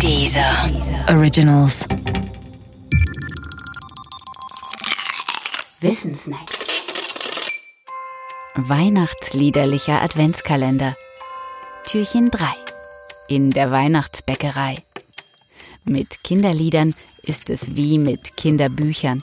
Dieser 0.00 0.70
Originals. 1.08 1.86
Wissensnacks. 5.80 6.58
Weihnachtsliederlicher 8.54 10.02
Adventskalender. 10.02 10.94
Türchen 11.86 12.30
3. 12.30 12.46
In 13.28 13.50
der 13.50 13.70
Weihnachtsbäckerei. 13.70 14.76
Mit 15.84 16.22
Kinderliedern 16.24 16.94
ist 17.22 17.50
es 17.50 17.76
wie 17.76 17.98
mit 17.98 18.36
Kinderbüchern. 18.36 19.22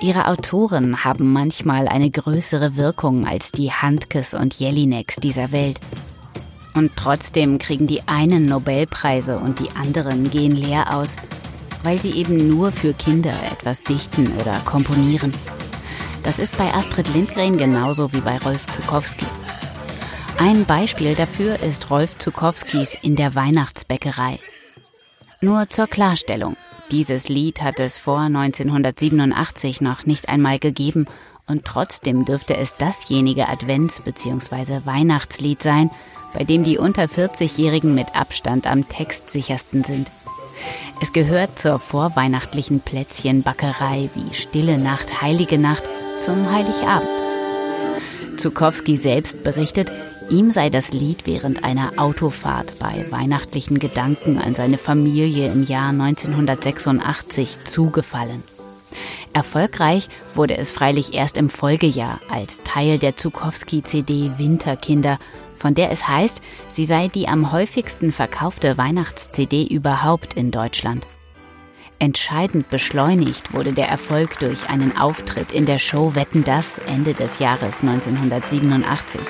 Ihre 0.00 0.28
Autoren 0.28 1.04
haben 1.04 1.32
manchmal 1.32 1.88
eine 1.88 2.10
größere 2.10 2.76
Wirkung 2.76 3.26
als 3.26 3.52
die 3.52 3.72
Handkes 3.72 4.34
und 4.34 4.54
Jelineks 4.54 5.16
dieser 5.16 5.52
Welt. 5.52 5.80
Und 6.74 6.92
trotzdem 6.96 7.58
kriegen 7.58 7.86
die 7.86 8.06
einen 8.06 8.46
Nobelpreise 8.46 9.36
und 9.36 9.58
die 9.58 9.70
anderen 9.70 10.30
gehen 10.30 10.54
leer 10.54 10.96
aus, 10.96 11.16
weil 11.82 12.00
sie 12.00 12.12
eben 12.12 12.48
nur 12.48 12.72
für 12.72 12.92
Kinder 12.92 13.34
etwas 13.50 13.82
dichten 13.82 14.32
oder 14.40 14.60
komponieren. 14.60 15.32
Das 16.22 16.38
ist 16.38 16.56
bei 16.56 16.72
Astrid 16.72 17.12
Lindgren 17.14 17.56
genauso 17.56 18.12
wie 18.12 18.20
bei 18.20 18.38
Rolf 18.38 18.66
Zukowski. 18.72 19.26
Ein 20.38 20.64
Beispiel 20.64 21.14
dafür 21.14 21.60
ist 21.60 21.90
Rolf 21.90 22.18
Zukowskis 22.18 22.94
In 23.02 23.16
der 23.16 23.34
Weihnachtsbäckerei. 23.34 24.38
Nur 25.40 25.68
zur 25.68 25.86
Klarstellung. 25.86 26.56
Dieses 26.90 27.28
Lied 27.28 27.62
hat 27.62 27.78
es 27.78 27.98
vor 27.98 28.20
1987 28.20 29.80
noch 29.80 30.06
nicht 30.06 30.28
einmal 30.28 30.58
gegeben 30.58 31.06
und 31.46 31.64
trotzdem 31.64 32.24
dürfte 32.24 32.56
es 32.56 32.76
dasjenige 32.76 33.48
Advents- 33.48 34.02
bzw. 34.02 34.84
Weihnachtslied 34.84 35.62
sein, 35.62 35.90
bei 36.34 36.44
dem 36.44 36.64
die 36.64 36.78
unter 36.78 37.04
40-Jährigen 37.04 37.94
mit 37.94 38.14
Abstand 38.14 38.66
am 38.66 38.88
textsichersten 38.88 39.84
sind. 39.84 40.10
Es 41.00 41.12
gehört 41.12 41.58
zur 41.58 41.78
vorweihnachtlichen 41.78 42.80
Plätzchenbackerei 42.80 44.10
wie 44.14 44.34
Stille 44.34 44.78
Nacht, 44.78 45.22
Heilige 45.22 45.58
Nacht 45.58 45.84
zum 46.18 46.50
Heiligabend. 46.52 47.08
Zukowski 48.36 48.96
selbst 48.96 49.42
berichtet, 49.44 49.90
ihm 50.30 50.50
sei 50.50 50.70
das 50.70 50.92
Lied 50.92 51.26
während 51.26 51.64
einer 51.64 51.92
Autofahrt 51.96 52.78
bei 52.78 53.06
weihnachtlichen 53.10 53.78
Gedanken 53.78 54.38
an 54.38 54.54
seine 54.54 54.78
Familie 54.78 55.50
im 55.50 55.62
Jahr 55.62 55.90
1986 55.90 57.64
zugefallen. 57.64 58.42
Erfolgreich 59.32 60.08
wurde 60.34 60.56
es 60.56 60.70
freilich 60.70 61.14
erst 61.14 61.36
im 61.36 61.50
Folgejahr 61.50 62.20
als 62.28 62.62
Teil 62.64 62.98
der 62.98 63.16
Zukowski-CD 63.16 64.38
Winterkinder 64.38 65.18
von 65.60 65.74
der 65.74 65.90
es 65.90 66.08
heißt, 66.08 66.40
sie 66.68 66.86
sei 66.86 67.08
die 67.08 67.28
am 67.28 67.52
häufigsten 67.52 68.12
verkaufte 68.12 68.78
Weihnachts-CD 68.78 69.66
überhaupt 69.66 70.34
in 70.34 70.50
Deutschland. 70.50 71.06
Entscheidend 71.98 72.70
beschleunigt 72.70 73.52
wurde 73.52 73.74
der 73.74 73.88
Erfolg 73.88 74.38
durch 74.38 74.70
einen 74.70 74.96
Auftritt 74.96 75.52
in 75.52 75.66
der 75.66 75.78
Show 75.78 76.14
Wetten 76.14 76.44
das 76.44 76.78
Ende 76.78 77.12
des 77.12 77.40
Jahres 77.40 77.82
1987. 77.82 79.20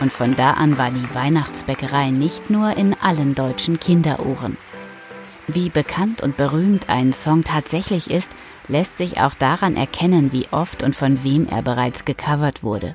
Und 0.00 0.12
von 0.12 0.36
da 0.36 0.52
an 0.52 0.78
war 0.78 0.92
die 0.92 1.12
Weihnachtsbäckerei 1.12 2.10
nicht 2.10 2.48
nur 2.48 2.76
in 2.76 2.94
allen 3.02 3.34
deutschen 3.34 3.80
Kinderohren. 3.80 4.56
Wie 5.48 5.70
bekannt 5.70 6.22
und 6.22 6.36
berühmt 6.36 6.88
ein 6.88 7.12
Song 7.12 7.42
tatsächlich 7.42 8.08
ist, 8.08 8.30
lässt 8.68 8.96
sich 8.96 9.20
auch 9.20 9.34
daran 9.34 9.74
erkennen, 9.74 10.30
wie 10.30 10.46
oft 10.52 10.84
und 10.84 10.94
von 10.94 11.24
wem 11.24 11.48
er 11.48 11.62
bereits 11.62 12.04
gecovert 12.04 12.62
wurde. 12.62 12.94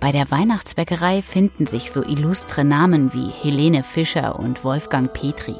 Bei 0.00 0.12
der 0.12 0.30
Weihnachtsbäckerei 0.30 1.22
finden 1.22 1.66
sich 1.66 1.90
so 1.92 2.02
illustre 2.02 2.64
Namen 2.64 3.12
wie 3.12 3.30
Helene 3.30 3.82
Fischer 3.82 4.38
und 4.38 4.64
Wolfgang 4.64 5.12
Petri. 5.12 5.56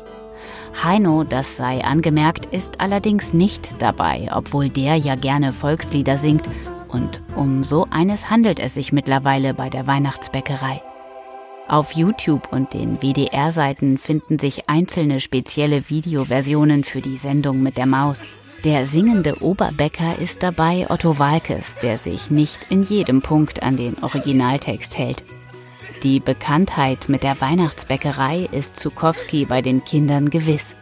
Heino, 0.83 1.25
das 1.25 1.57
sei 1.57 1.85
angemerkt, 1.85 2.47
ist 2.47 2.81
allerdings 2.81 3.33
nicht 3.35 3.83
dabei, 3.83 4.29
obwohl 4.33 4.69
der 4.69 4.97
ja 4.97 5.15
gerne 5.15 5.53
Volkslieder 5.53 6.19
singt 6.19 6.49
und 6.89 7.23
um 7.37 7.65
so 7.65 7.87
eines 7.91 8.31
handelt 8.31 8.61
es 8.61 8.75
sich 8.75 8.93
mittlerweile 8.93 9.55
bei 9.55 9.69
der 9.69 9.87
Weihnachtsbäckerei. 9.87 10.83
Auf 11.69 11.93
YouTube 11.93 12.51
und 12.51 12.73
den 12.73 13.03
WDR-Seiten 13.03 13.99
finden 13.99 14.39
sich 14.39 14.71
einzelne 14.71 15.21
spezielle 15.21 15.91
Videoversionen 15.91 16.83
für 16.83 17.03
die 17.03 17.19
Sendung 17.19 17.63
mit 17.63 17.77
der 17.77 17.85
Maus. 17.85 18.27
Der 18.65 18.87
singende 18.87 19.41
Oberbäcker 19.41 20.19
ist 20.19 20.43
dabei 20.43 20.87
Otto 20.91 21.21
Walkes, 21.21 21.79
der 21.79 21.97
sich 21.97 22.33
nicht 22.33 22.67
in 22.71 22.83
jedem 22.83 23.23
Punkt 23.23 23.63
an 23.63 23.77
den 23.77 24.03
Originaltext 24.03 24.99
hält. 24.99 25.23
Die 26.03 26.19
Bekanntheit 26.19 27.09
mit 27.09 27.23
der 27.23 27.41
Weihnachtsbäckerei 27.41 28.49
ist 28.51 28.77
Zukowski 28.77 29.45
bei 29.45 29.63
den 29.63 29.85
Kindern 29.85 30.29
gewiss. 30.29 30.75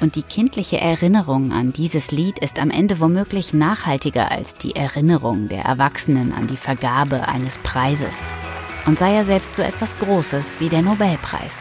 Und 0.00 0.14
die 0.14 0.22
kindliche 0.22 0.78
Erinnerung 0.78 1.52
an 1.52 1.72
dieses 1.72 2.10
Lied 2.10 2.38
ist 2.38 2.58
am 2.58 2.70
Ende 2.70 3.00
womöglich 3.00 3.54
nachhaltiger 3.54 4.30
als 4.30 4.56
die 4.56 4.76
Erinnerung 4.76 5.48
der 5.48 5.64
Erwachsenen 5.64 6.34
an 6.34 6.48
die 6.48 6.58
Vergabe 6.58 7.28
eines 7.28 7.56
Preises. 7.58 8.22
Und 8.84 8.98
sei 8.98 9.14
er 9.14 9.24
selbst 9.24 9.54
so 9.54 9.62
etwas 9.62 9.98
Großes 9.98 10.56
wie 10.60 10.68
der 10.68 10.82
Nobelpreis. 10.82 11.56